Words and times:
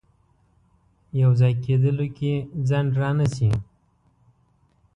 یو 1.21 1.31
ځای 1.39 1.53
کېدلو 1.63 2.07
کې 2.17 2.33
ځنډ 2.67 2.89
رانه 3.01 3.27
شي. 3.35 3.51